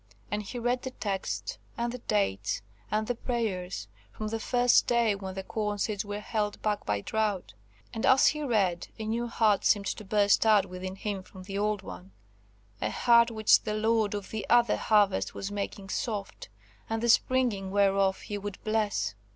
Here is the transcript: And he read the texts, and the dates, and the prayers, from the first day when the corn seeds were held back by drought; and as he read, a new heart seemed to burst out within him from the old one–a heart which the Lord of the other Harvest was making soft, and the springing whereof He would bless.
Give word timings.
And 0.31 0.41
he 0.41 0.57
read 0.57 0.81
the 0.81 0.89
texts, 0.89 1.59
and 1.77 1.93
the 1.93 1.99
dates, 1.99 2.63
and 2.89 3.05
the 3.05 3.13
prayers, 3.13 3.87
from 4.11 4.29
the 4.29 4.39
first 4.39 4.87
day 4.87 5.13
when 5.13 5.35
the 5.35 5.43
corn 5.43 5.77
seeds 5.77 6.03
were 6.03 6.19
held 6.21 6.59
back 6.63 6.87
by 6.87 7.01
drought; 7.01 7.53
and 7.93 8.03
as 8.03 8.29
he 8.29 8.41
read, 8.41 8.87
a 8.97 9.05
new 9.05 9.27
heart 9.27 9.63
seemed 9.63 9.85
to 9.85 10.03
burst 10.03 10.43
out 10.43 10.65
within 10.65 10.95
him 10.95 11.21
from 11.21 11.43
the 11.43 11.59
old 11.59 11.83
one–a 11.83 12.89
heart 12.89 13.29
which 13.29 13.61
the 13.61 13.75
Lord 13.75 14.15
of 14.15 14.31
the 14.31 14.43
other 14.49 14.75
Harvest 14.75 15.35
was 15.35 15.51
making 15.51 15.89
soft, 15.89 16.49
and 16.89 17.03
the 17.03 17.07
springing 17.07 17.69
whereof 17.69 18.21
He 18.21 18.39
would 18.39 18.57
bless. 18.63 19.13